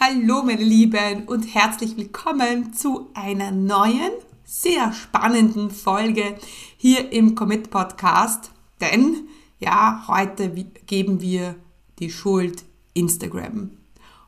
Hallo 0.00 0.42
meine 0.42 0.64
Lieben 0.64 1.24
und 1.26 1.54
herzlich 1.54 1.96
willkommen 1.96 2.72
zu 2.74 3.10
einer 3.14 3.52
neuen, 3.52 4.10
sehr 4.44 4.92
spannenden 4.92 5.70
Folge 5.70 6.36
hier 6.76 7.12
im 7.12 7.36
Commit 7.36 7.70
Podcast. 7.70 8.50
Denn 8.80 9.28
ja, 9.60 10.04
heute 10.08 10.50
geben 10.86 11.20
wir 11.20 11.54
die 12.00 12.10
Schuld 12.10 12.64
Instagram. 12.94 13.70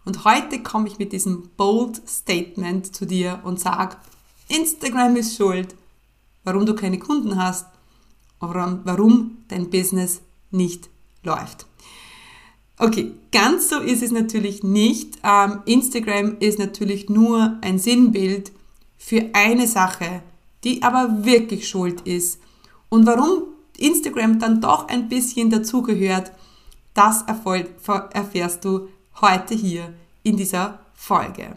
Und 0.05 0.25
heute 0.25 0.63
komme 0.63 0.87
ich 0.87 1.01
mit 1.01 1.13
diesem 1.13 1.51
bold 1.57 2.01
Statement 2.09 2.95
zu 2.95 3.05
dir 3.05 3.41
und 3.43 3.59
sage, 3.59 3.97
Instagram 4.47 5.17
ist 5.17 5.37
schuld, 5.37 5.75
warum 6.45 6.65
du 6.65 6.77
keine 6.77 7.01
Kunden 7.01 7.43
hast, 7.43 7.67
warum 8.39 9.39
dein 9.49 9.69
Business 9.69 10.23
nicht 10.53 10.89
läuft. 11.25 11.67
Okay, 12.79 13.13
ganz 13.33 13.71
so 13.71 13.81
ist 13.81 14.03
es 14.03 14.11
natürlich 14.11 14.63
nicht. 14.63 15.19
Ähm, 15.25 15.63
Instagram 15.65 16.37
ist 16.41 16.59
natürlich 16.59 17.09
nur 17.09 17.57
ein 17.63 17.79
Sinnbild 17.79 18.53
für 18.99 19.31
eine 19.33 19.67
Sache, 19.67 20.23
die 20.63 20.83
aber 20.83 21.25
wirklich 21.25 21.69
schuld 21.69 22.03
ist. 22.03 22.39
Und 22.89 23.07
warum 23.07 23.45
Instagram 23.79 24.39
dann 24.39 24.61
doch 24.61 24.89
ein 24.89 25.09
bisschen 25.09 25.49
dazugehört, 25.49 26.33
das 26.93 27.23
erfährst 27.23 28.65
du 28.65 28.89
heute 29.21 29.55
hier 29.55 29.93
in 30.23 30.37
dieser 30.37 30.81
Folge. 30.95 31.57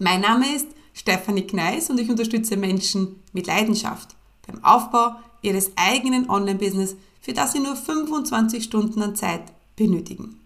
Mein 0.00 0.20
Name 0.20 0.54
ist 0.54 0.68
Stefanie 0.94 1.46
Kneis 1.46 1.90
und 1.90 1.98
ich 1.98 2.08
unterstütze 2.08 2.56
Menschen 2.56 3.20
mit 3.32 3.48
Leidenschaft 3.48 4.14
beim 4.46 4.62
Aufbau 4.62 5.16
ihres 5.42 5.72
eigenen 5.74 6.30
Online-Business, 6.30 6.94
für 7.20 7.32
das 7.32 7.52
sie 7.52 7.58
nur 7.58 7.74
25 7.74 8.62
Stunden 8.62 9.02
an 9.02 9.16
Zeit 9.16 9.52
benötigen. 9.74 10.38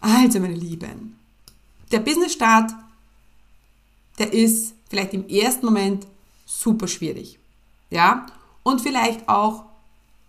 Also, 0.00 0.40
meine 0.40 0.54
Lieben, 0.54 1.16
der 1.92 2.00
Business-Start, 2.00 2.72
der 4.18 4.32
ist 4.32 4.74
vielleicht 4.90 5.14
im 5.14 5.28
ersten 5.28 5.66
Moment 5.66 6.06
super 6.44 6.88
schwierig. 6.88 7.38
Ja? 7.90 8.26
Und 8.64 8.80
vielleicht 8.80 9.28
auch 9.28 9.64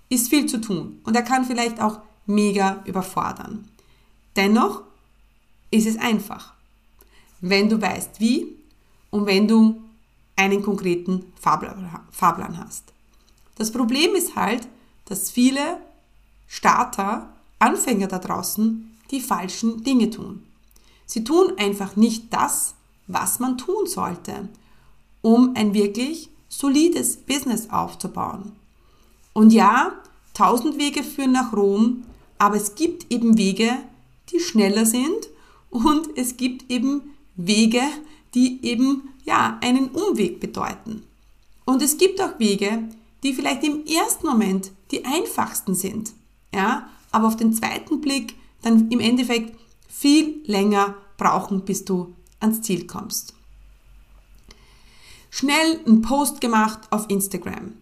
ist 0.10 0.30
viel 0.30 0.46
zu 0.46 0.62
tun 0.62 1.00
und 1.04 1.16
er 1.16 1.24
kann 1.24 1.46
vielleicht 1.46 1.82
auch 1.82 2.00
mega 2.28 2.84
überfordern. 2.86 3.68
Dennoch 4.36 4.84
ist 5.72 5.88
es 5.88 5.98
einfach, 5.98 6.55
wenn 7.42 7.70
du 7.70 7.82
weißt 7.82 8.20
wie 8.20 8.56
und 9.12 9.26
wenn 9.26 9.48
du 9.48 9.82
einen 10.36 10.62
konkreten 10.62 11.32
Fahrplan 11.40 12.58
hast. 12.58 12.84
Das 13.56 13.72
Problem 13.72 14.16
ist 14.16 14.36
halt, 14.36 14.68
dass 15.06 15.32
viele 15.32 15.78
Starter, 16.48 17.30
Anfänger 17.60 18.08
da 18.08 18.20
draußen, 18.20 18.92
die 19.12 19.22
falschen 19.22 19.84
Dinge 19.84 20.10
tun. 20.10 20.44
Sie 21.06 21.24
tun 21.24 21.54
einfach 21.58 21.96
nicht 21.96 22.34
das, 22.34 22.76
was 23.08 23.40
man 23.40 23.58
tun 23.58 23.86
sollte, 23.86 24.50
um 25.22 25.56
ein 25.56 25.74
wirklich 25.74 26.30
solides 26.50 27.18
Business 27.18 27.70
aufzubauen. 27.70 28.54
Und 29.34 29.52
ja, 29.52 29.94
tausend 30.34 30.78
Wege 30.78 31.04
führen 31.04 31.34
nach 31.34 31.54
Rom, 31.54 32.04
aber 32.38 32.56
es 32.56 32.76
gibt 32.76 33.12
eben 33.12 33.38
Wege, 33.38 33.72
die 34.32 34.40
schneller 34.40 34.86
sind 34.86 35.30
und 35.70 36.18
es 36.18 36.38
gibt 36.38 36.70
eben 36.72 37.15
Wege, 37.36 37.82
die 38.34 38.64
eben 38.66 39.10
ja, 39.24 39.58
einen 39.62 39.90
Umweg 39.90 40.40
bedeuten. 40.40 41.04
Und 41.66 41.82
es 41.82 41.98
gibt 41.98 42.22
auch 42.22 42.40
Wege, 42.40 42.90
die 43.24 43.34
vielleicht 43.34 43.64
im 43.64 43.86
ersten 43.86 44.28
Moment 44.28 44.72
die 44.92 45.04
einfachsten 45.04 45.74
sind, 45.74 46.14
ja, 46.54 46.90
aber 47.12 47.28
auf 47.28 47.38
den 47.38 47.54
zweiten 47.54 48.02
Blick 48.02 48.36
dann 48.62 48.90
im 48.92 49.00
Endeffekt 49.00 49.58
viel 49.88 50.42
länger 50.46 50.96
brauchen, 51.18 51.66
bis 51.66 51.86
du 51.86 52.14
ans 52.40 52.62
Ziel 52.62 52.86
kommst. 52.86 53.34
Schnell 55.30 55.82
einen 55.86 56.02
Post 56.02 56.40
gemacht 56.40 56.80
auf 56.92 57.10
Instagram. 57.10 57.74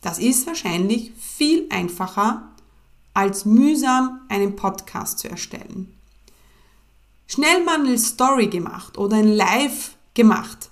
Das 0.00 0.18
ist 0.18 0.46
wahrscheinlich 0.46 1.12
viel 1.18 1.66
einfacher, 1.70 2.52
als 3.14 3.44
mühsam 3.44 4.20
einen 4.28 4.54
Podcast 4.54 5.18
zu 5.18 5.28
erstellen. 5.28 5.97
Schnell 7.30 7.62
mal 7.62 7.80
eine 7.80 7.98
Story 7.98 8.46
gemacht 8.46 8.96
oder 8.96 9.18
ein 9.18 9.28
Live 9.28 9.96
gemacht, 10.14 10.70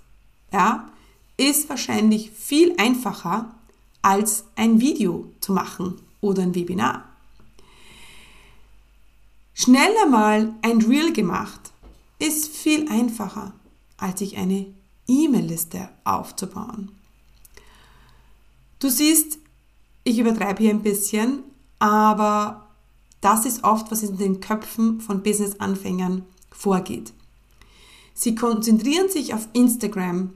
ja, 0.53 0.91
ist 1.37 1.69
wahrscheinlich 1.69 2.31
viel 2.31 2.75
einfacher 2.79 3.55
als 4.01 4.45
ein 4.57 4.81
Video 4.81 5.31
zu 5.41 5.53
machen 5.53 6.01
oder 6.23 6.43
ein 6.43 6.55
Webinar. 6.55 7.05
Schneller 9.53 10.07
mal 10.11 10.55
ein 10.63 10.81
Reel 10.81 11.13
gemacht 11.13 11.61
ist 12.19 12.49
viel 12.49 12.89
einfacher, 12.89 13.53
als 13.99 14.21
sich 14.21 14.39
eine 14.39 14.67
E-Mail-Liste 15.07 15.91
aufzubauen. 16.05 16.91
Du 18.79 18.89
siehst, 18.89 19.39
ich 20.05 20.19
übertreibe 20.19 20.63
hier 20.63 20.71
ein 20.71 20.83
bisschen, 20.83 21.43
aber 21.79 22.67
das 23.21 23.45
ist 23.45 23.65
oft, 23.65 23.91
was 23.91 24.03
in 24.03 24.17
den 24.17 24.41
Köpfen 24.41 25.03
von 25.03 25.23
Business-Anfängern 25.23 26.25
vorgeht. 26.57 27.13
Sie 28.15 28.35
konzentrieren 28.35 29.09
sich 29.09 29.35
auf 29.35 29.47
Instagram 29.53 30.33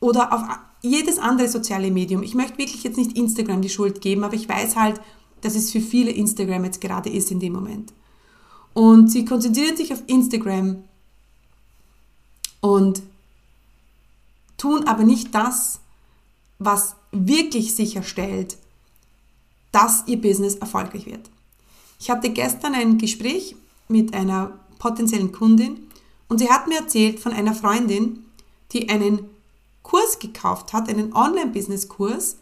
oder 0.00 0.32
auf 0.32 0.42
jedes 0.82 1.18
andere 1.18 1.48
soziale 1.48 1.90
Medium. 1.90 2.22
Ich 2.22 2.34
möchte 2.34 2.58
wirklich 2.58 2.84
jetzt 2.84 2.96
nicht 2.96 3.16
Instagram 3.16 3.60
die 3.60 3.68
Schuld 3.68 4.00
geben, 4.00 4.22
aber 4.22 4.34
ich 4.34 4.48
weiß 4.48 4.76
halt, 4.76 5.00
dass 5.40 5.56
es 5.56 5.72
für 5.72 5.80
viele 5.80 6.10
Instagram 6.10 6.64
jetzt 6.64 6.80
gerade 6.80 7.10
ist 7.10 7.30
in 7.30 7.40
dem 7.40 7.54
Moment. 7.54 7.92
Und 8.72 9.10
sie 9.10 9.24
konzentrieren 9.24 9.76
sich 9.76 9.92
auf 9.92 10.02
Instagram 10.06 10.84
und 12.60 13.02
tun 14.58 14.84
aber 14.84 15.02
nicht 15.02 15.34
das, 15.34 15.80
was 16.58 16.94
wirklich 17.10 17.74
sicherstellt, 17.74 18.56
dass 19.72 20.04
ihr 20.06 20.20
Business 20.20 20.54
erfolgreich 20.56 21.06
wird. 21.06 21.30
Ich 21.98 22.10
hatte 22.10 22.30
gestern 22.30 22.74
ein 22.74 22.98
Gespräch 22.98 23.56
mit 23.88 24.14
einer 24.14 24.58
potenziellen 24.78 25.32
Kundin 25.32 25.88
und 26.28 26.38
sie 26.38 26.50
hat 26.50 26.66
mir 26.68 26.78
erzählt 26.78 27.20
von 27.20 27.32
einer 27.32 27.54
Freundin, 27.54 28.24
die 28.72 28.88
einen 28.88 29.30
Kurs 29.82 30.18
gekauft 30.18 30.72
hat, 30.72 30.88
einen 30.88 31.14
Online-Business-Kurs, 31.14 32.36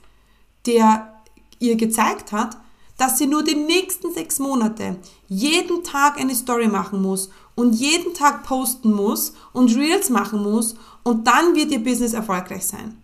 der 0.67 1.23
ihr 1.59 1.77
gezeigt 1.77 2.33
hat, 2.33 2.57
dass 2.97 3.19
sie 3.19 3.27
nur 3.27 3.43
die 3.43 3.57
nächsten 3.57 4.13
sechs 4.13 4.39
Monate 4.39 4.97
jeden 5.29 5.83
Tag 5.83 6.19
eine 6.19 6.35
Story 6.35 6.69
machen 6.69 7.03
muss 7.03 7.31
und 7.55 7.75
jeden 7.75 8.15
Tag 8.15 8.45
posten 8.45 8.93
muss 8.93 9.35
und 9.53 9.75
Reels 9.77 10.11
machen 10.11 10.43
muss 10.43 10.77
und 11.03 11.27
dann 11.27 11.55
wird 11.55 11.71
ihr 11.71 11.83
Business 11.83 12.13
erfolgreich 12.13 12.65
sein. 12.65 12.97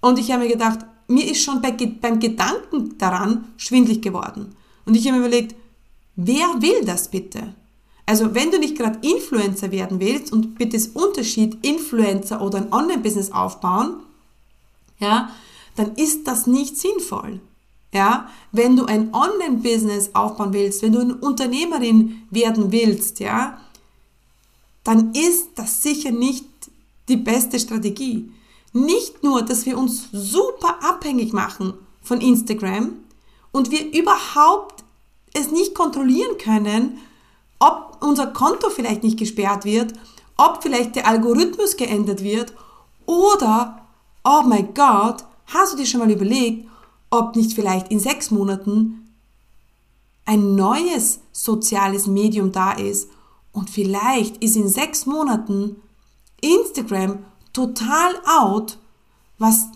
Und 0.00 0.18
ich 0.18 0.32
habe 0.32 0.42
mir 0.42 0.50
gedacht, 0.50 0.80
mir 1.08 1.30
ist 1.30 1.42
schon 1.42 1.60
bei, 1.60 1.70
beim 1.72 2.18
Gedanken 2.18 2.96
daran 2.98 3.52
schwindlig 3.56 4.02
geworden. 4.02 4.56
Und 4.84 4.96
ich 4.96 5.06
habe 5.06 5.18
mir 5.18 5.26
überlegt, 5.26 5.54
wer 6.16 6.46
will 6.60 6.84
das 6.84 7.08
bitte? 7.08 7.54
Also 8.06 8.34
wenn 8.34 8.50
du 8.50 8.58
nicht 8.58 8.76
gerade 8.76 8.98
Influencer 9.06 9.70
werden 9.70 10.00
willst 10.00 10.32
und 10.32 10.56
bitte 10.56 10.76
das 10.76 10.88
Unterschied 10.88 11.64
Influencer 11.64 12.40
oder 12.40 12.58
ein 12.58 12.72
Online-Business 12.72 13.30
aufbauen, 13.30 13.96
ja, 14.98 15.30
dann 15.76 15.94
ist 15.94 16.26
das 16.26 16.46
nicht 16.46 16.76
sinnvoll. 16.76 17.40
Ja, 17.94 18.28
wenn 18.52 18.76
du 18.76 18.86
ein 18.86 19.12
Online-Business 19.14 20.10
aufbauen 20.14 20.54
willst, 20.54 20.82
wenn 20.82 20.92
du 20.92 21.00
eine 21.00 21.14
Unternehmerin 21.14 22.22
werden 22.30 22.72
willst, 22.72 23.20
ja, 23.20 23.60
dann 24.82 25.12
ist 25.12 25.50
das 25.56 25.82
sicher 25.82 26.10
nicht 26.10 26.46
die 27.08 27.16
beste 27.16 27.60
Strategie. 27.60 28.32
Nicht 28.72 29.22
nur, 29.22 29.42
dass 29.42 29.66
wir 29.66 29.76
uns 29.76 30.08
super 30.12 30.78
abhängig 30.82 31.32
machen 31.34 31.74
von 32.00 32.20
Instagram 32.20 32.92
und 33.52 33.70
wir 33.70 33.92
überhaupt 33.92 34.82
es 35.34 35.50
nicht 35.50 35.74
kontrollieren 35.74 36.38
können, 36.38 36.98
ob 37.58 37.91
unser 38.02 38.28
Konto 38.28 38.70
vielleicht 38.70 39.02
nicht 39.02 39.18
gesperrt 39.18 39.64
wird, 39.64 39.94
ob 40.36 40.62
vielleicht 40.62 40.96
der 40.96 41.06
Algorithmus 41.06 41.76
geändert 41.76 42.22
wird 42.22 42.52
oder, 43.06 43.86
oh 44.24 44.42
mein 44.46 44.74
Gott, 44.74 45.24
hast 45.46 45.72
du 45.72 45.76
dir 45.76 45.86
schon 45.86 46.00
mal 46.00 46.10
überlegt, 46.10 46.68
ob 47.10 47.36
nicht 47.36 47.52
vielleicht 47.52 47.90
in 47.90 48.00
sechs 48.00 48.30
Monaten 48.30 49.10
ein 50.24 50.54
neues 50.54 51.20
soziales 51.32 52.06
Medium 52.06 52.52
da 52.52 52.72
ist 52.72 53.08
und 53.52 53.68
vielleicht 53.68 54.42
ist 54.42 54.56
in 54.56 54.68
sechs 54.68 55.04
Monaten 55.06 55.76
Instagram 56.40 57.24
total 57.52 58.14
out, 58.40 58.78
was 59.38 59.68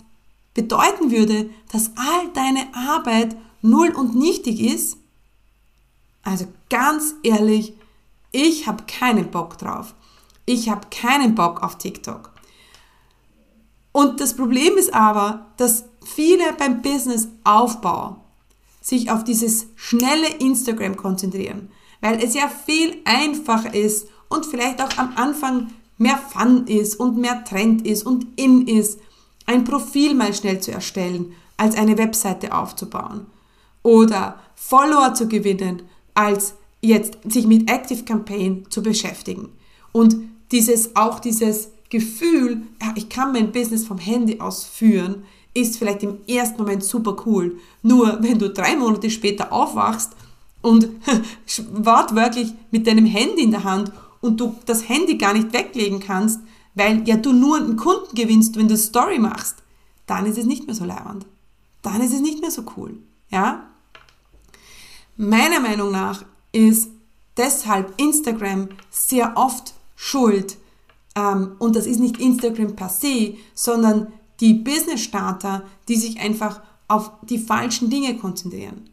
bedeuten 0.54 1.10
würde, 1.10 1.50
dass 1.70 1.90
all 1.96 2.32
deine 2.32 2.74
Arbeit 2.74 3.36
null 3.60 3.90
und 3.90 4.14
nichtig 4.14 4.60
ist? 4.60 4.96
Also 6.22 6.46
ganz 6.70 7.14
ehrlich, 7.22 7.74
ich 8.36 8.66
habe 8.66 8.84
keinen 8.86 9.30
Bock 9.30 9.56
drauf. 9.56 9.94
Ich 10.44 10.68
habe 10.68 10.88
keinen 10.90 11.34
Bock 11.34 11.62
auf 11.62 11.78
TikTok. 11.78 12.32
Und 13.92 14.20
das 14.20 14.36
Problem 14.36 14.76
ist 14.76 14.92
aber, 14.92 15.46
dass 15.56 15.86
viele 16.04 16.52
beim 16.52 16.82
Businessaufbau 16.82 18.18
sich 18.82 19.10
auf 19.10 19.24
dieses 19.24 19.68
schnelle 19.74 20.28
Instagram 20.38 20.96
konzentrieren, 20.96 21.70
weil 22.02 22.22
es 22.22 22.34
ja 22.34 22.48
viel 22.48 22.98
einfacher 23.06 23.74
ist 23.74 24.06
und 24.28 24.44
vielleicht 24.44 24.82
auch 24.82 24.98
am 24.98 25.14
Anfang 25.16 25.68
mehr 25.96 26.18
Fun 26.18 26.66
ist 26.66 26.96
und 26.96 27.16
mehr 27.16 27.42
Trend 27.44 27.86
ist 27.86 28.04
und 28.04 28.26
in 28.36 28.68
ist, 28.68 29.00
ein 29.46 29.64
Profil 29.64 30.14
mal 30.14 30.34
schnell 30.34 30.60
zu 30.60 30.72
erstellen, 30.72 31.32
als 31.56 31.74
eine 31.74 31.96
Webseite 31.96 32.52
aufzubauen. 32.52 33.26
Oder 33.82 34.40
Follower 34.54 35.14
zu 35.14 35.26
gewinnen, 35.26 35.82
als 36.12 36.54
jetzt 36.80 37.18
sich 37.30 37.46
mit 37.46 37.70
Active 37.70 38.04
Campaign 38.04 38.66
zu 38.70 38.82
beschäftigen. 38.82 39.48
Und 39.92 40.16
dieses, 40.52 40.94
auch 40.96 41.20
dieses 41.20 41.68
Gefühl, 41.88 42.62
ich 42.94 43.08
kann 43.08 43.32
mein 43.32 43.52
Business 43.52 43.86
vom 43.86 43.98
Handy 43.98 44.40
aus 44.40 44.64
führen, 44.64 45.24
ist 45.54 45.78
vielleicht 45.78 46.02
im 46.02 46.18
ersten 46.28 46.58
Moment 46.58 46.84
super 46.84 47.16
cool. 47.26 47.58
Nur 47.82 48.18
wenn 48.22 48.38
du 48.38 48.50
drei 48.50 48.76
Monate 48.76 49.10
später 49.10 49.52
aufwachst 49.52 50.12
und 50.60 50.88
wortwörtlich 51.72 52.52
mit 52.70 52.86
deinem 52.86 53.06
Handy 53.06 53.42
in 53.42 53.50
der 53.50 53.64
Hand 53.64 53.90
und 54.20 54.40
du 54.40 54.54
das 54.66 54.88
Handy 54.88 55.16
gar 55.16 55.32
nicht 55.32 55.52
weglegen 55.52 56.00
kannst, 56.00 56.40
weil 56.74 57.08
ja 57.08 57.16
du 57.16 57.32
nur 57.32 57.56
einen 57.56 57.76
Kunden 57.76 58.14
gewinnst, 58.14 58.56
wenn 58.56 58.68
du 58.68 58.76
Story 58.76 59.18
machst, 59.18 59.56
dann 60.06 60.26
ist 60.26 60.38
es 60.38 60.44
nicht 60.44 60.66
mehr 60.66 60.74
so 60.74 60.84
leibend. 60.84 61.26
Dann 61.82 62.02
ist 62.02 62.12
es 62.12 62.20
nicht 62.20 62.40
mehr 62.40 62.50
so 62.50 62.64
cool. 62.76 62.98
Ja? 63.30 63.70
Meiner 65.16 65.60
Meinung 65.60 65.90
nach 65.90 66.24
ist 66.56 66.90
deshalb 67.36 67.92
Instagram 68.00 68.68
sehr 68.90 69.36
oft 69.36 69.74
schuld. 69.94 70.56
Ähm, 71.14 71.52
und 71.58 71.76
das 71.76 71.86
ist 71.86 72.00
nicht 72.00 72.18
Instagram 72.18 72.74
per 72.74 72.88
se, 72.88 73.34
sondern 73.54 74.12
die 74.40 74.54
Business 74.54 75.02
Starter, 75.02 75.62
die 75.88 75.96
sich 75.96 76.20
einfach 76.20 76.60
auf 76.88 77.10
die 77.22 77.38
falschen 77.38 77.90
Dinge 77.90 78.16
konzentrieren. 78.16 78.90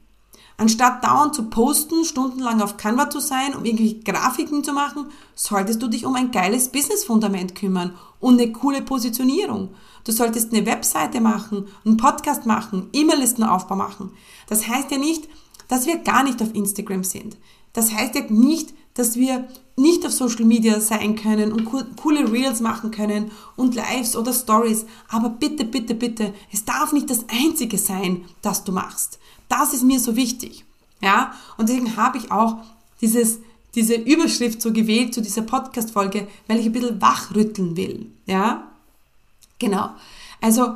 Anstatt 0.57 1.03
dauernd 1.03 1.33
zu 1.33 1.49
posten, 1.49 2.05
stundenlang 2.05 2.61
auf 2.61 2.77
Canva 2.77 3.09
zu 3.09 3.19
sein, 3.19 3.55
um 3.55 3.65
irgendwelche 3.65 3.99
Grafiken 3.99 4.63
zu 4.63 4.71
machen, 4.71 5.07
solltest 5.33 5.81
du 5.81 5.87
dich 5.87 6.05
um 6.05 6.15
ein 6.15 6.31
geiles 6.31 6.69
Business-Fundament 6.69 7.55
kümmern 7.55 7.95
und 8.19 8.39
eine 8.39 8.51
coole 8.51 8.81
Positionierung. 8.81 9.73
Du 10.03 10.11
solltest 10.11 10.53
eine 10.53 10.65
Webseite 10.65 11.21
machen, 11.21 11.67
einen 11.85 11.97
Podcast 11.97 12.45
machen, 12.45 12.89
E-Mail-Listenaufbau 12.93 13.75
machen. 13.75 14.11
Das 14.47 14.67
heißt 14.67 14.91
ja 14.91 14.97
nicht, 14.97 15.27
dass 15.67 15.85
wir 15.85 15.97
gar 15.97 16.23
nicht 16.23 16.41
auf 16.41 16.53
Instagram 16.53 17.03
sind. 17.03 17.37
Das 17.73 17.91
heißt 17.93 18.15
ja 18.15 18.21
nicht, 18.29 18.73
dass 18.93 19.15
wir 19.15 19.47
nicht 19.75 20.05
auf 20.05 20.11
Social 20.11 20.45
Media 20.45 20.79
sein 20.79 21.15
können 21.15 21.51
und 21.51 21.65
coole 21.95 22.31
Reels 22.31 22.59
machen 22.59 22.91
können 22.91 23.31
und 23.55 23.73
Lives 23.73 24.15
oder 24.15 24.31
Stories. 24.31 24.85
Aber 25.09 25.29
bitte, 25.29 25.65
bitte, 25.65 25.95
bitte, 25.95 26.33
es 26.51 26.63
darf 26.63 26.93
nicht 26.93 27.09
das 27.09 27.25
Einzige 27.27 27.77
sein, 27.77 28.25
das 28.41 28.63
du 28.63 28.71
machst. 28.71 29.19
Das 29.49 29.73
ist 29.73 29.83
mir 29.83 29.99
so 29.99 30.15
wichtig. 30.15 30.65
Ja, 31.01 31.33
und 31.57 31.67
deswegen 31.67 31.97
habe 31.97 32.17
ich 32.17 32.31
auch 32.31 32.57
dieses, 33.01 33.39
diese 33.75 33.95
Überschrift 33.95 34.61
so 34.61 34.71
gewählt 34.71 35.13
zu 35.13 35.21
dieser 35.21 35.41
Podcast-Folge, 35.41 36.27
weil 36.47 36.59
ich 36.59 36.67
ein 36.67 36.71
bisschen 36.71 37.01
wachrütteln 37.01 37.75
will. 37.75 38.11
Ja, 38.25 38.71
genau. 39.59 39.89
Also, 40.39 40.75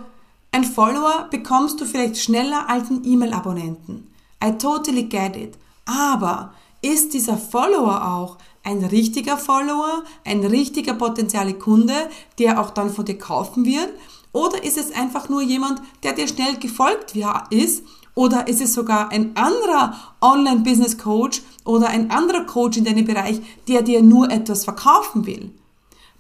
ein 0.52 0.64
Follower 0.64 1.28
bekommst 1.30 1.80
du 1.80 1.86
vielleicht 1.86 2.18
schneller 2.18 2.70
als 2.70 2.90
einen 2.90 3.06
E-Mail-Abonnenten. 3.06 4.08
I 4.44 4.52
totally 4.52 5.04
get 5.04 5.36
it. 5.36 5.58
Aber 5.86 6.54
ist 6.82 7.14
dieser 7.14 7.38
Follower 7.38 8.14
auch 8.14 8.38
ein 8.64 8.84
richtiger 8.84 9.38
Follower, 9.38 10.04
ein 10.26 10.44
richtiger 10.44 10.94
potenzieller 10.94 11.54
Kunde, 11.54 12.10
der 12.38 12.60
auch 12.60 12.72
dann 12.72 12.90
von 12.90 13.06
dir 13.06 13.18
kaufen 13.18 13.66
wird? 13.66 13.90
Oder 14.34 14.64
ist 14.64 14.78
es 14.78 14.92
einfach 14.92 15.30
nur 15.30 15.42
jemand, 15.42 15.82
der 16.04 16.14
dir 16.14 16.28
schnell 16.28 16.58
gefolgt 16.58 17.16
ist? 17.50 17.84
Oder 18.14 18.48
ist 18.48 18.62
es 18.62 18.74
sogar 18.74 19.10
ein 19.12 19.36
anderer 19.36 19.96
Online-Business-Coach 20.22 21.42
oder 21.66 21.88
ein 21.88 22.12
anderer 22.12 22.46
Coach 22.46 22.78
in 22.78 22.84
deinem 22.84 23.06
Bereich, 23.06 23.40
der 23.68 23.84
dir 23.84 24.02
nur 24.02 24.30
etwas 24.30 24.64
verkaufen 24.64 25.26
will? 25.26 25.52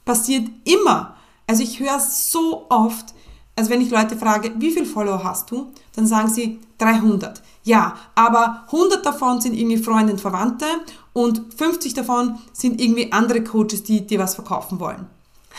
Passiert 0.05 0.47
immer. 0.63 1.15
Also 1.47 1.63
ich 1.63 1.79
höre 1.79 1.99
so 1.99 2.65
oft, 2.69 3.13
also 3.57 3.71
wenn 3.71 3.81
ich 3.81 3.89
Leute 3.89 4.15
frage, 4.15 4.51
wie 4.59 4.71
viele 4.71 4.85
Follower 4.85 5.23
hast 5.23 5.49
du, 5.49 5.71
dann 5.95 6.05
sagen 6.05 6.29
sie 6.29 6.59
300. 6.77 7.41
Ja, 7.63 7.95
aber 8.13 8.65
100 8.67 9.03
davon 9.03 9.41
sind 9.41 9.55
irgendwie 9.55 9.77
Freunde 9.77 10.13
und 10.13 10.21
Verwandte 10.21 10.65
und 11.11 11.41
50 11.57 11.95
davon 11.95 12.37
sind 12.53 12.79
irgendwie 12.79 13.11
andere 13.11 13.43
Coaches, 13.43 13.81
die 13.81 14.05
dir 14.05 14.19
was 14.19 14.35
verkaufen 14.35 14.79
wollen. 14.79 15.07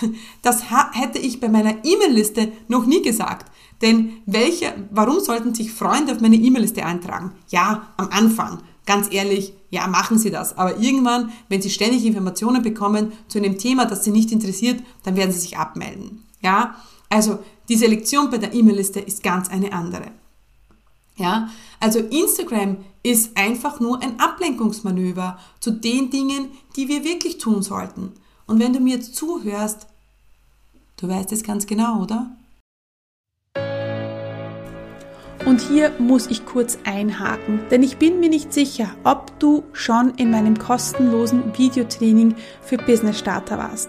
Das 0.42 0.70
hätte 0.70 1.18
ich 1.18 1.40
bei 1.40 1.48
meiner 1.48 1.84
E-Mail-Liste 1.84 2.52
noch 2.68 2.86
nie 2.86 3.02
gesagt. 3.02 3.50
Denn 3.82 4.22
welche, 4.26 4.72
warum 4.92 5.18
sollten 5.18 5.54
sich 5.54 5.72
Freunde 5.72 6.12
auf 6.12 6.20
meine 6.20 6.36
E-Mail-Liste 6.36 6.84
eintragen? 6.84 7.32
Ja, 7.48 7.88
am 7.96 8.08
Anfang. 8.10 8.62
Ganz 8.86 9.12
ehrlich, 9.12 9.54
ja, 9.70 9.88
machen 9.88 10.18
Sie 10.18 10.30
das. 10.30 10.56
Aber 10.56 10.78
irgendwann, 10.78 11.32
wenn 11.48 11.60
Sie 11.60 11.70
ständig 11.70 12.06
Informationen 12.06 12.62
bekommen 12.62 13.12
zu 13.26 13.38
einem 13.38 13.58
Thema, 13.58 13.86
das 13.86 14.04
Sie 14.04 14.12
nicht 14.12 14.30
interessiert, 14.30 14.82
dann 15.02 15.16
werden 15.16 15.32
Sie 15.32 15.40
sich 15.40 15.58
abmelden. 15.58 16.24
Ja, 16.40 16.76
also 17.08 17.38
die 17.68 17.76
Selektion 17.76 18.30
bei 18.30 18.38
der 18.38 18.52
E-Mail-Liste 18.52 19.00
ist 19.00 19.22
ganz 19.22 19.48
eine 19.50 19.72
andere. 19.72 20.10
Ja, 21.16 21.50
also 21.80 21.98
Instagram 21.98 22.78
ist 23.02 23.36
einfach 23.36 23.80
nur 23.80 24.02
ein 24.02 24.20
Ablenkungsmanöver 24.20 25.38
zu 25.58 25.72
den 25.72 26.10
Dingen, 26.10 26.50
die 26.76 26.88
wir 26.88 27.02
wirklich 27.04 27.38
tun 27.38 27.62
sollten. 27.62 28.12
Und 28.46 28.60
wenn 28.60 28.72
du 28.72 28.80
mir 28.80 28.94
jetzt 28.94 29.16
zuhörst, 29.16 29.88
du 30.96 31.08
weißt 31.08 31.32
es 31.32 31.42
ganz 31.42 31.66
genau, 31.66 32.02
oder? 32.02 32.30
Und 35.44 35.60
hier 35.60 35.92
muss 35.98 36.26
ich 36.26 36.44
kurz 36.44 36.78
einhaken, 36.84 37.60
denn 37.70 37.82
ich 37.82 37.96
bin 37.96 38.20
mir 38.20 38.28
nicht 38.28 38.52
sicher, 38.52 38.90
ob 39.02 39.38
du 39.38 39.64
schon 39.72 40.14
in 40.16 40.30
meinem 40.30 40.58
kostenlosen 40.58 41.56
Videotraining 41.56 42.34
für 42.60 42.76
Business 42.76 43.18
Starter 43.18 43.58
warst. 43.58 43.88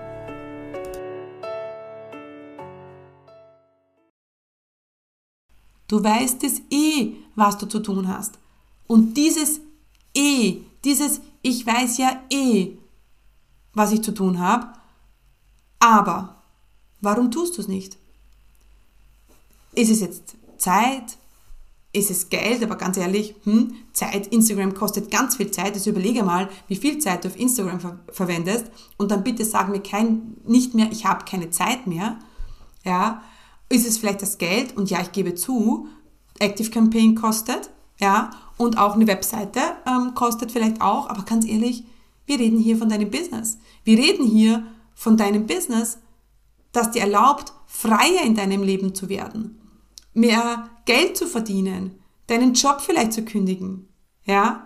Du 5.91 6.01
weißt 6.01 6.41
es 6.45 6.61
eh, 6.69 7.15
was 7.35 7.57
du 7.57 7.65
zu 7.65 7.81
tun 7.81 8.07
hast. 8.07 8.39
Und 8.87 9.17
dieses 9.17 9.59
eh, 10.15 10.61
dieses 10.85 11.19
ich 11.41 11.65
weiß 11.65 11.97
ja 11.97 12.21
eh, 12.29 12.77
was 13.73 13.91
ich 13.91 14.01
zu 14.01 14.13
tun 14.13 14.39
habe, 14.39 14.71
aber 15.79 16.41
warum 17.01 17.29
tust 17.29 17.57
du 17.57 17.61
es 17.61 17.67
nicht? 17.67 17.97
Ist 19.73 19.91
es 19.91 19.99
jetzt 19.99 20.35
Zeit? 20.57 21.17
ist 21.93 22.09
es 22.09 22.29
Geld, 22.29 22.63
aber 22.63 22.77
ganz 22.77 22.95
ehrlich, 22.95 23.35
hm, 23.43 23.75
Zeit, 23.91 24.27
Instagram 24.27 24.73
kostet 24.73 25.11
ganz 25.11 25.35
viel 25.35 25.51
Zeit. 25.51 25.73
Also 25.73 25.89
überlege 25.89 26.23
mal, 26.23 26.47
wie 26.69 26.77
viel 26.77 26.99
Zeit 26.99 27.25
du 27.25 27.27
auf 27.27 27.37
Instagram 27.37 27.81
ver 27.81 27.99
verwendest 28.09 28.67
und 28.95 29.11
dann 29.11 29.25
bitte 29.25 29.43
sag 29.43 29.67
mir 29.67 29.81
kein, 29.81 30.37
nicht 30.45 30.73
mehr, 30.73 30.89
ich 30.89 31.05
habe 31.05 31.25
keine 31.25 31.49
Zeit 31.49 31.87
mehr. 31.87 32.17
Ja, 32.85 33.21
ist 33.71 33.87
es 33.87 33.97
vielleicht 33.97 34.21
das 34.21 34.37
Geld? 34.37 34.77
Und 34.77 34.89
ja, 34.89 35.01
ich 35.01 35.11
gebe 35.11 35.35
zu, 35.35 35.87
Active 36.39 36.69
Campaign 36.69 37.15
kostet, 37.15 37.69
ja, 37.99 38.31
und 38.57 38.77
auch 38.77 38.95
eine 38.95 39.07
Webseite 39.07 39.59
ähm, 39.87 40.13
kostet 40.15 40.51
vielleicht 40.51 40.81
auch, 40.81 41.09
aber 41.09 41.23
ganz 41.23 41.45
ehrlich, 41.45 41.83
wir 42.25 42.39
reden 42.39 42.59
hier 42.59 42.77
von 42.77 42.89
deinem 42.89 43.09
Business. 43.09 43.57
Wir 43.83 43.97
reden 43.97 44.25
hier 44.25 44.65
von 44.93 45.17
deinem 45.17 45.47
Business, 45.47 45.97
das 46.71 46.91
dir 46.91 47.01
erlaubt, 47.01 47.53
freier 47.65 48.23
in 48.23 48.35
deinem 48.35 48.63
Leben 48.63 48.93
zu 48.93 49.09
werden, 49.09 49.59
mehr 50.13 50.69
Geld 50.85 51.17
zu 51.17 51.27
verdienen, 51.27 51.99
deinen 52.27 52.53
Job 52.53 52.81
vielleicht 52.81 53.13
zu 53.13 53.23
kündigen, 53.23 53.87
ja, 54.25 54.63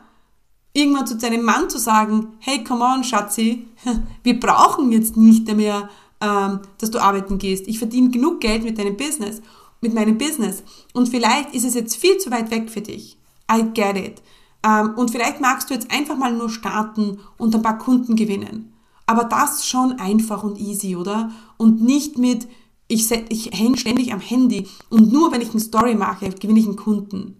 irgendwann 0.73 1.07
zu 1.07 1.17
deinem 1.17 1.43
Mann 1.43 1.69
zu 1.69 1.79
sagen, 1.79 2.33
hey, 2.39 2.63
come 2.63 2.83
on, 2.83 3.03
Schatzi, 3.03 3.67
wir 4.23 4.39
brauchen 4.39 4.91
jetzt 4.91 5.15
nicht 5.15 5.47
mehr, 5.55 5.89
ähm, 6.25 6.59
dass 6.79 6.91
du 6.91 6.99
arbeiten 6.99 7.37
gehst. 7.37 7.67
Ich 7.67 7.77
verdiene 7.77 8.09
genug 8.09 8.41
Geld 8.41 8.63
mit 8.63 8.77
deinem 8.79 8.97
Business, 8.97 9.41
mit 9.81 9.93
meinem 9.93 10.17
Business. 10.17 10.63
Und 10.93 11.09
vielleicht 11.09 11.53
ist 11.53 11.65
es 11.65 11.75
jetzt 11.75 11.95
viel 11.95 12.17
zu 12.17 12.31
weit 12.31 12.49
weg 12.51 12.69
für 12.69 12.81
dich. 12.81 13.17
I 13.51 13.63
get 13.73 13.97
it. 13.97 14.21
Ähm, 14.63 14.95
und 14.95 15.11
vielleicht 15.11 15.39
magst 15.39 15.69
du 15.69 15.73
jetzt 15.73 15.91
einfach 15.91 16.17
mal 16.17 16.33
nur 16.33 16.49
starten 16.49 17.19
und 17.37 17.53
ein 17.53 17.61
paar 17.61 17.77
Kunden 17.77 18.15
gewinnen. 18.15 18.73
Aber 19.05 19.25
das 19.25 19.67
schon 19.67 19.99
einfach 19.99 20.43
und 20.43 20.59
easy, 20.59 20.95
oder? 20.95 21.31
Und 21.57 21.81
nicht 21.81 22.17
mit, 22.17 22.47
ich, 22.87 23.11
ich 23.29 23.51
hänge 23.51 23.77
ständig 23.77 24.11
am 24.11 24.19
Handy 24.19 24.67
und 24.89 25.13
nur 25.13 25.31
wenn 25.31 25.41
ich 25.41 25.51
eine 25.51 25.59
Story 25.59 25.93
mache, 25.93 26.29
gewinne 26.29 26.59
ich 26.59 26.65
einen 26.65 26.75
Kunden. 26.75 27.39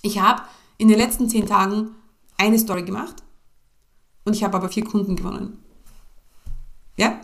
Ich 0.00 0.18
habe 0.18 0.42
in 0.78 0.88
den 0.88 0.96
letzten 0.96 1.28
zehn 1.28 1.44
Tagen 1.46 1.90
eine 2.38 2.58
Story 2.58 2.84
gemacht 2.84 3.22
und 4.24 4.34
ich 4.34 4.42
habe 4.42 4.56
aber 4.56 4.70
vier 4.70 4.84
Kunden 4.84 5.14
gewonnen. 5.14 5.58
Ja? 6.96 7.20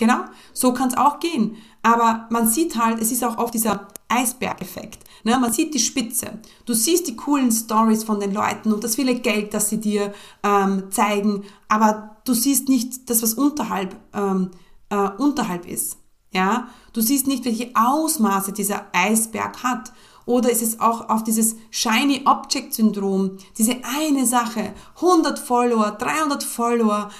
Genau, 0.00 0.20
so 0.54 0.72
kann 0.72 0.88
es 0.88 0.96
auch 0.96 1.20
gehen. 1.20 1.58
Aber 1.82 2.26
man 2.30 2.48
sieht 2.48 2.74
halt, 2.74 3.02
es 3.02 3.12
ist 3.12 3.22
auch 3.22 3.36
oft 3.36 3.52
dieser 3.52 3.86
Eisbergeffekt. 4.08 5.04
Ne? 5.24 5.38
Man 5.38 5.52
sieht 5.52 5.74
die 5.74 5.78
Spitze. 5.78 6.38
Du 6.64 6.72
siehst 6.72 7.06
die 7.06 7.16
coolen 7.16 7.52
Stories 7.52 8.02
von 8.02 8.18
den 8.18 8.32
Leuten 8.32 8.72
und 8.72 8.82
das 8.82 8.96
viele 8.96 9.14
Geld, 9.16 9.52
das 9.52 9.68
sie 9.68 9.78
dir 9.78 10.14
ähm, 10.42 10.90
zeigen, 10.90 11.44
aber 11.68 12.16
du 12.24 12.32
siehst 12.32 12.70
nicht 12.70 13.10
das, 13.10 13.22
was 13.22 13.34
unterhalb, 13.34 13.94
ähm, 14.14 14.52
äh, 14.88 15.10
unterhalb 15.18 15.68
ist. 15.68 15.98
Ja, 16.32 16.68
du 16.94 17.02
siehst 17.02 17.26
nicht, 17.26 17.44
welche 17.44 17.70
Ausmaße 17.74 18.52
dieser 18.52 18.86
Eisberg 18.94 19.62
hat. 19.62 19.92
Oder 20.30 20.48
ist 20.48 20.62
es 20.62 20.78
auch 20.78 21.08
auf 21.08 21.24
dieses 21.24 21.56
Shiny 21.72 22.22
Object 22.24 22.72
Syndrom, 22.72 23.38
diese 23.58 23.78
eine 23.82 24.24
Sache, 24.24 24.74
100 24.94 25.40
Follower, 25.40 25.90
300 25.90 26.44
Follower, 26.44 27.10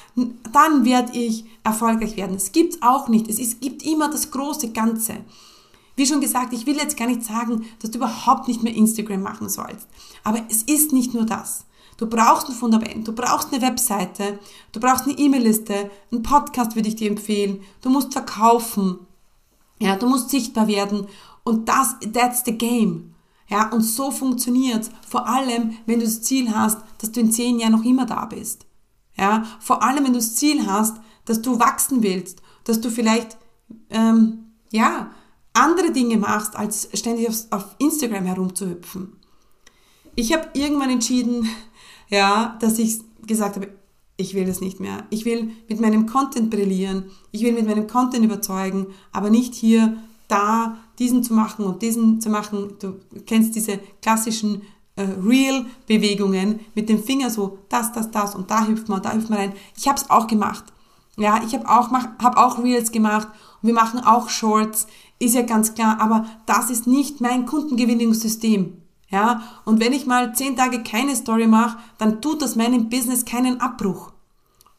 dann 0.53 0.85
werde 0.85 1.19
ich 1.19 1.45
erfolgreich 1.65 2.17
werden. 2.17 2.37
Es 2.37 2.53
gibt 2.53 2.81
auch 2.85 3.09
nicht. 3.09 3.29
Es 3.29 3.41
ist, 3.41 3.61
gibt 3.61 3.83
immer 3.83 4.13
das 4.13 4.31
große 4.31 4.71
Ganze. 4.71 5.17
Wie 5.97 6.07
schon 6.07 6.21
gesagt, 6.21 6.53
ich 6.53 6.67
will 6.67 6.77
jetzt 6.77 6.97
gar 6.97 7.09
nicht 7.09 7.25
sagen, 7.25 7.65
dass 7.81 7.91
du 7.91 7.99
überhaupt 7.99 8.47
nicht 8.47 8.63
mehr 8.63 8.77
Instagram 8.77 9.23
machen 9.23 9.49
sollst. 9.49 9.89
Aber 10.23 10.45
es 10.49 10.63
ist 10.63 10.93
nicht 10.93 11.13
nur 11.13 11.25
das. 11.27 11.65
Du 11.97 12.07
brauchst 12.07 12.49
ein 12.49 12.55
Fundament, 12.55 13.09
du 13.09 13.13
brauchst 13.13 13.53
eine 13.53 13.61
Webseite, 13.61 14.39
du 14.71 14.79
brauchst 14.79 15.09
eine 15.09 15.19
E-Mail-Liste, 15.19 15.91
einen 16.13 16.23
Podcast 16.23 16.77
würde 16.77 16.89
ich 16.89 16.95
dir 16.95 17.11
empfehlen, 17.11 17.61
du 17.83 17.91
musst 17.91 18.13
verkaufen, 18.13 19.01
ja, 19.81 19.97
du 19.97 20.07
musst 20.07 20.31
sichtbar 20.31 20.69
werden 20.69 21.09
und 21.45 21.69
das, 21.69 21.97
that's 22.13 22.45
the 22.45 22.57
game. 22.57 23.15
Ja, 23.49 23.71
und 23.71 23.83
so 23.83 24.11
funktioniert's. 24.11 24.91
Vor 25.07 25.27
allem, 25.27 25.77
wenn 25.87 25.99
du 25.99 26.05
das 26.05 26.23
Ziel 26.23 26.55
hast, 26.55 26.79
dass 26.99 27.11
du 27.11 27.21
in 27.21 27.33
zehn 27.33 27.59
Jahren 27.59 27.73
noch 27.73 27.85
immer 27.85 28.07
da 28.07 28.25
bist. 28.27 28.67
Ja, 29.17 29.45
vor 29.59 29.83
allem, 29.83 30.05
wenn 30.05 30.13
du 30.13 30.19
das 30.21 30.37
Ziel 30.37 30.67
hast, 30.67 30.99
dass 31.25 31.43
du 31.43 31.59
wachsen 31.59 32.03
willst, 32.03 32.43
dass 32.65 32.81
du 32.81 32.91
vielleicht, 32.91 33.37
ähm, 33.91 34.53
ja, 34.71 35.11
andere 35.53 35.91
Dinge 35.91 36.17
machst, 36.17 36.57
als 36.57 36.89
ständig 36.95 37.29
auf, 37.29 37.47
auf 37.51 37.75
Instagram 37.79 38.25
herumzuhüpfen. 38.25 39.17
Ich 40.15 40.33
habe 40.33 40.49
irgendwann 40.55 40.91
entschieden, 40.91 41.49
ja, 42.09 42.57
dass 42.61 42.79
ich 42.79 43.01
gesagt 43.27 43.57
habe, 43.57 43.69
ich 44.17 44.35
will 44.35 44.45
das 44.45 44.61
nicht 44.61 44.81
mehr. 44.81 45.05
Ich 45.11 45.25
will 45.25 45.51
mit 45.69 45.81
meinem 45.81 46.07
Content 46.07 46.51
brillieren. 46.51 47.11
Ich 47.33 47.43
will 47.43 47.53
mit 47.53 47.67
meinem 47.67 47.87
Content 47.87 48.25
überzeugen, 48.25 48.89
aber 49.13 49.31
nicht 49.31 49.55
hier, 49.55 49.97
da, 50.29 50.77
diesen 51.01 51.25
zu 51.25 51.35
machen 51.35 51.65
und 51.65 51.83
diesen 51.83 52.21
zu 52.21 52.31
machen. 52.31 52.75
Du 52.79 53.01
kennst 53.27 53.57
diese 53.57 53.81
klassischen 54.01 54.63
äh, 54.95 55.03
Real-Bewegungen 55.03 56.61
mit 56.75 56.89
dem 56.89 57.03
Finger 57.03 57.31
so, 57.31 57.59
das, 57.69 57.93
das, 57.93 58.11
das 58.11 58.35
und 58.35 58.51
da 58.51 58.67
hüpft 58.67 58.89
man, 58.89 59.03
da 59.03 59.13
hüpft 59.13 59.31
man 59.31 59.39
rein. 59.39 59.53
Ich 59.77 59.89
habe 59.89 59.99
es 59.99 60.09
auch 60.11 60.27
gemacht. 60.27 60.65
Ja, 61.17 61.41
ich 61.45 61.55
habe 61.55 61.69
auch, 61.69 61.91
hab 61.91 62.37
auch 62.37 62.63
Reels 62.63 62.93
gemacht 62.93 63.29
und 63.63 63.67
wir 63.67 63.75
machen 63.75 64.01
auch 64.01 64.29
Shorts, 64.29 64.87
ist 65.19 65.35
ja 65.35 65.43
ganz 65.43 65.75
klar, 65.75 66.01
aber 66.01 66.27
das 66.47 66.71
ist 66.71 66.87
nicht 66.87 67.21
mein 67.21 67.47
Kundengewinnungssystem. 67.47 68.77
Ja, 69.11 69.43
und 69.65 69.81
wenn 69.81 69.93
ich 69.93 70.07
mal 70.07 70.35
zehn 70.35 70.57
Tage 70.57 70.85
keine 70.85 71.17
Story 71.17 71.49
mache, 71.49 71.79
dann 71.99 72.23
tut 72.23 72.43
das 72.43 72.55
meinem 72.55 72.89
Business 72.89 73.25
keinen 73.25 73.61
Abbruch. 73.61 74.10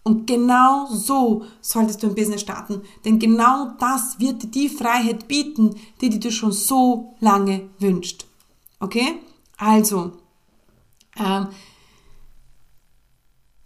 Und 0.04 0.26
genau 0.26 0.88
so 0.88 1.46
solltest 1.62 2.02
du 2.02 2.08
ein 2.08 2.16
Business 2.16 2.42
starten, 2.42 2.82
denn 3.06 3.20
genau 3.20 3.74
das 3.80 4.20
wird 4.20 4.42
dir 4.44 4.48
die 4.48 4.70
Freiheit 4.70 5.28
bieten, 5.28 5.76
die, 6.02 6.10
die 6.10 6.20
du 6.20 6.32
schon 6.32 6.52
so 6.52 7.16
lange 7.20 7.70
wünscht. 7.78 8.26
Okay? 8.80 9.20
Also, 9.58 10.14
ähm, 11.18 11.50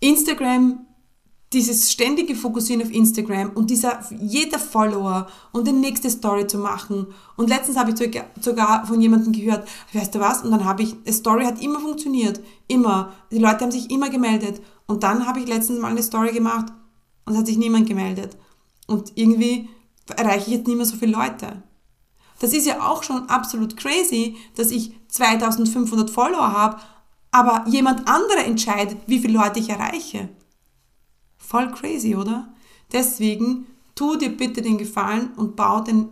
Instagram 0.01 0.84
dieses 1.55 1.89
ständige 1.89 2.35
Fokussieren 2.35 2.83
auf 2.83 2.91
Instagram 2.91 3.51
und 3.55 3.69
dieser 3.69 4.01
jeder 4.19 4.59
Follower 4.59 5.27
und 5.53 5.65
die 5.65 5.71
nächste 5.71 6.09
Story 6.09 6.45
zu 6.45 6.57
machen. 6.57 7.07
Und 7.37 7.49
letztens 7.49 7.77
habe 7.77 7.91
ich 7.91 8.21
sogar 8.41 8.85
von 8.85 9.01
jemandem 9.01 9.31
gehört, 9.31 9.67
weißt 9.93 10.13
du 10.13 10.19
was? 10.19 10.43
Und 10.43 10.51
dann 10.51 10.65
habe 10.65 10.83
ich, 10.83 10.95
eine 11.05 11.13
Story 11.13 11.45
hat 11.45 11.61
immer 11.61 11.79
funktioniert. 11.79 12.41
Immer. 12.67 13.13
Die 13.31 13.39
Leute 13.39 13.61
haben 13.61 13.71
sich 13.71 13.89
immer 13.89 14.09
gemeldet. 14.09 14.61
Und 14.85 15.03
dann 15.03 15.25
habe 15.25 15.39
ich 15.39 15.47
letztens 15.47 15.79
mal 15.79 15.91
eine 15.91 16.03
Story 16.03 16.33
gemacht 16.33 16.73
und 17.25 17.33
es 17.33 17.39
hat 17.39 17.47
sich 17.47 17.57
niemand 17.57 17.87
gemeldet. 17.87 18.37
Und 18.85 19.13
irgendwie 19.15 19.69
erreiche 20.15 20.51
ich 20.51 20.57
jetzt 20.57 20.67
nicht 20.67 20.75
mehr 20.75 20.85
so 20.85 20.97
viele 20.97 21.13
Leute. 21.13 21.63
Das 22.39 22.53
ist 22.53 22.67
ja 22.67 22.85
auch 22.85 23.01
schon 23.01 23.29
absolut 23.29 23.77
crazy, 23.77 24.35
dass 24.55 24.71
ich 24.71 24.91
2500 25.07 26.09
Follower 26.09 26.51
habe, 26.51 26.77
aber 27.31 27.63
jemand 27.67 28.07
anderer 28.09 28.45
entscheidet, 28.45 28.97
wie 29.07 29.19
viele 29.19 29.39
Leute 29.39 29.59
ich 29.59 29.69
erreiche. 29.69 30.29
Voll 31.45 31.71
crazy, 31.71 32.15
oder? 32.15 32.53
Deswegen 32.91 33.67
tu 33.93 34.15
dir 34.17 34.35
bitte 34.35 34.61
den 34.61 34.77
Gefallen 34.77 35.33
und 35.35 35.55
bau 35.55 35.81
dein 35.81 36.09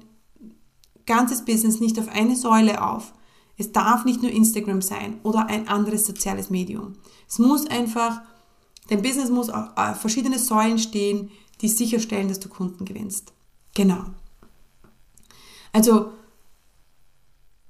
ganzes 1.05 1.43
Business 1.43 1.79
nicht 1.79 1.99
auf 1.99 2.07
eine 2.07 2.35
Säule 2.35 2.85
auf. 2.85 3.13
Es 3.57 3.71
darf 3.71 4.05
nicht 4.05 4.21
nur 4.21 4.31
Instagram 4.31 4.81
sein 4.81 5.19
oder 5.23 5.47
ein 5.47 5.67
anderes 5.67 6.05
soziales 6.05 6.49
Medium. 6.49 6.93
Es 7.27 7.39
muss 7.39 7.67
einfach, 7.67 8.21
dein 8.89 9.01
Business 9.01 9.29
muss 9.29 9.49
auf 9.49 9.99
verschiedene 9.99 10.39
Säulen 10.39 10.79
stehen, 10.79 11.31
die 11.61 11.67
sicherstellen, 11.67 12.27
dass 12.27 12.39
du 12.39 12.49
Kunden 12.49 12.85
gewinnst. 12.85 13.33
Genau. 13.73 14.05
Also, 15.71 16.11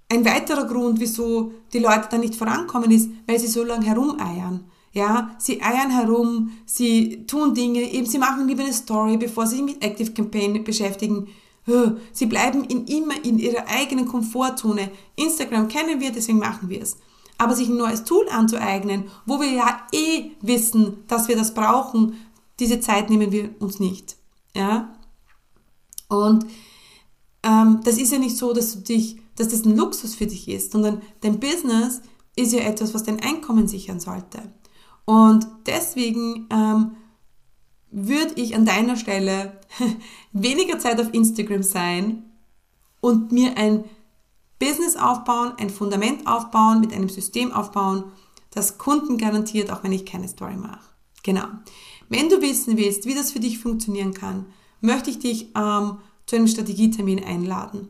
ein 0.09 0.25
weiterer 0.25 0.65
Grund, 0.65 0.99
wieso 0.99 1.53
die 1.71 1.79
Leute 1.79 2.07
da 2.11 2.17
nicht 2.17 2.35
vorankommen, 2.35 2.91
ist, 2.91 3.09
weil 3.25 3.39
sie 3.39 3.47
so 3.47 3.63
lange 3.63 3.85
herumeiern. 3.85 4.65
Ja, 4.93 5.35
sie 5.39 5.61
eiern 5.61 5.89
herum, 5.89 6.51
sie 6.65 7.25
tun 7.25 7.55
Dinge, 7.55 7.81
eben 7.81 8.05
sie 8.05 8.19
machen 8.19 8.47
lieber 8.47 8.63
eine 8.63 8.73
Story, 8.73 9.17
bevor 9.17 9.47
sie 9.47 9.55
sich 9.55 9.65
mit 9.65 9.83
Active 9.83 10.11
Campaign 10.11 10.63
beschäftigen. 10.63 11.27
Sie 12.11 12.25
bleiben 12.27 12.63
in 12.65 12.85
immer 12.85 13.23
in 13.23 13.39
ihrer 13.39 13.67
eigenen 13.67 14.05
Komfortzone. 14.05 14.91
Instagram 15.15 15.67
kennen 15.67 15.99
wir, 15.99 16.11
deswegen 16.11 16.37
machen 16.37 16.69
wir 16.69 16.81
es. 16.81 16.97
Aber 17.39 17.55
sich 17.55 17.69
ein 17.69 17.77
neues 17.77 18.03
Tool 18.03 18.27
anzueignen, 18.29 19.05
wo 19.25 19.39
wir 19.39 19.51
ja 19.51 19.87
eh 19.91 20.31
wissen, 20.41 21.03
dass 21.07 21.27
wir 21.27 21.35
das 21.35 21.55
brauchen, 21.55 22.15
diese 22.59 22.79
Zeit 22.79 23.09
nehmen 23.09 23.31
wir 23.31 23.49
uns 23.59 23.79
nicht. 23.79 24.17
Ja? 24.55 24.93
Und 26.07 26.45
ähm, 27.41 27.79
das 27.83 27.97
ist 27.97 28.11
ja 28.11 28.19
nicht 28.19 28.37
so, 28.37 28.53
dass 28.53 28.73
du 28.73 28.79
dich, 28.81 29.17
dass 29.35 29.47
das 29.47 29.65
ein 29.65 29.75
Luxus 29.75 30.13
für 30.13 30.27
dich 30.27 30.47
ist, 30.47 30.71
sondern 30.71 31.01
dein 31.21 31.39
Business 31.39 32.01
ist 32.35 32.53
ja 32.53 32.59
etwas, 32.59 32.93
was 32.93 33.03
dein 33.03 33.21
Einkommen 33.21 33.67
sichern 33.67 33.99
sollte. 33.99 34.43
Und 35.05 35.47
deswegen 35.65 36.47
ähm, 36.49 36.95
würde 37.91 38.33
ich 38.35 38.55
an 38.55 38.65
deiner 38.65 38.95
Stelle 38.95 39.59
weniger 40.31 40.79
Zeit 40.79 40.99
auf 40.99 41.13
Instagram 41.13 41.63
sein 41.63 42.23
und 43.01 43.31
mir 43.31 43.57
ein 43.57 43.83
Business 44.59 44.95
aufbauen, 44.95 45.53
ein 45.57 45.69
Fundament 45.69 46.25
aufbauen, 46.25 46.79
mit 46.79 46.93
einem 46.93 47.09
System 47.09 47.51
aufbauen, 47.51 48.05
das 48.51 48.77
Kunden 48.77 49.17
garantiert, 49.17 49.71
auch 49.71 49.83
wenn 49.83 49.91
ich 49.91 50.05
keine 50.05 50.27
Story 50.27 50.55
mache. 50.55 50.79
Genau. 51.23 51.45
Wenn 52.09 52.29
du 52.29 52.41
wissen 52.41 52.77
willst, 52.77 53.05
wie 53.05 53.15
das 53.15 53.31
für 53.31 53.39
dich 53.39 53.59
funktionieren 53.59 54.13
kann, 54.13 54.45
möchte 54.81 55.09
ich 55.09 55.19
dich 55.19 55.49
ähm, 55.55 55.97
zu 56.25 56.35
einem 56.35 56.47
Strategietermin 56.47 57.23
einladen. 57.23 57.89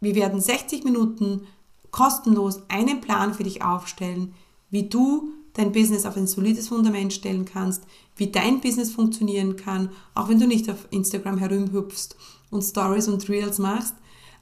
Wir 0.00 0.14
werden 0.14 0.40
60 0.40 0.84
Minuten 0.84 1.46
kostenlos 1.90 2.62
einen 2.68 3.00
Plan 3.00 3.34
für 3.34 3.44
dich 3.44 3.62
aufstellen, 3.62 4.34
wie 4.70 4.88
du 4.88 5.30
dein 5.54 5.72
Business 5.72 6.06
auf 6.06 6.16
ein 6.16 6.26
solides 6.26 6.68
Fundament 6.68 7.12
stellen 7.12 7.44
kannst, 7.44 7.84
wie 8.16 8.28
dein 8.30 8.60
Business 8.60 8.90
funktionieren 8.90 9.56
kann, 9.56 9.90
auch 10.14 10.28
wenn 10.28 10.38
du 10.38 10.46
nicht 10.46 10.70
auf 10.70 10.86
Instagram 10.90 11.38
herumhüpfst 11.38 12.16
und 12.50 12.62
Stories 12.62 13.08
und 13.08 13.28
Reels 13.28 13.58
machst. 13.58 13.94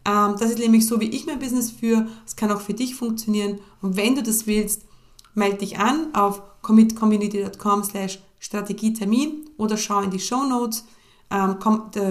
Ähm, 0.05 0.35
das 0.39 0.51
ist 0.51 0.59
nämlich 0.59 0.87
so, 0.87 1.01
wie 1.01 1.09
ich 1.09 1.27
mein 1.27 1.39
Business 1.39 1.71
führe. 1.71 2.09
Es 2.27 2.37
kann 2.37 2.51
auch 2.51 2.61
für 2.61 2.75
dich 2.75 2.95
funktionieren. 2.95 3.61
Und 3.83 3.97
wenn 3.97 4.15
du 4.15 4.23
das 4.23 4.47
willst, 4.47 4.83
melde 5.35 5.59
dich 5.59 5.79
an 5.79 6.15
auf 6.15 6.43
commitcommunity.com 6.63 7.85
slash 7.85 8.19
Strategietermin 8.41 9.51
oder 9.57 9.77
schau 9.77 10.01
in 10.01 10.11
die 10.11 10.21
Show 10.21 10.45
Notes. 10.45 10.85
Ähm, 11.31 11.57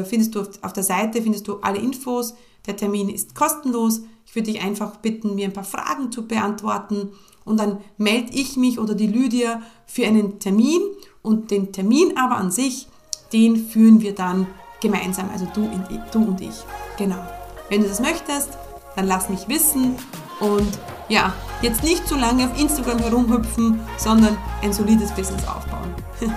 findest 0.05 0.35
du 0.35 0.41
auf 0.61 0.73
der 0.73 0.83
Seite 0.83 1.21
findest 1.21 1.47
du 1.47 1.57
alle 1.57 1.79
Infos. 1.79 2.35
Der 2.65 2.75
Termin 2.75 3.09
ist 3.09 3.33
kostenlos. 3.33 4.01
Ich 4.25 4.35
würde 4.35 4.51
dich 4.51 4.61
einfach 4.61 4.97
bitten, 4.97 5.35
mir 5.35 5.45
ein 5.45 5.53
paar 5.53 5.63
Fragen 5.63 6.11
zu 6.11 6.27
beantworten 6.27 7.11
und 7.47 7.57
dann 7.57 7.79
melde 7.97 8.33
ich 8.33 8.57
mich 8.57 8.77
oder 8.77 8.93
die 8.93 9.07
Lydia 9.07 9.61
für 9.85 10.05
einen 10.05 10.39
Termin 10.39 10.81
und 11.21 11.49
den 11.49 11.71
Termin 11.71 12.17
aber 12.17 12.35
an 12.35 12.51
sich, 12.51 12.87
den 13.33 13.55
führen 13.67 14.01
wir 14.01 14.13
dann 14.13 14.47
gemeinsam, 14.81 15.29
also 15.31 15.47
du, 15.53 15.69
du 16.11 16.19
und 16.19 16.41
ich. 16.41 16.55
Genau. 16.97 17.17
Wenn 17.69 17.81
du 17.81 17.87
das 17.87 17.99
möchtest, 17.99 18.49
dann 18.95 19.07
lass 19.07 19.29
mich 19.29 19.47
wissen 19.47 19.95
und 20.39 20.79
ja, 21.09 21.33
jetzt 21.61 21.83
nicht 21.83 22.07
zu 22.07 22.15
lange 22.15 22.45
auf 22.45 22.59
Instagram 22.59 22.99
herumhüpfen, 22.99 23.79
sondern 23.97 24.37
ein 24.61 24.73
solides 24.73 25.11
Business 25.11 25.47
aufbauen. 25.47 25.93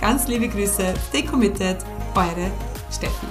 Ganz 0.00 0.28
liebe 0.28 0.48
Grüße, 0.48 0.94
stay 1.08 1.22
committed, 1.22 1.78
eure 2.14 2.50
Steffi. 2.90 3.26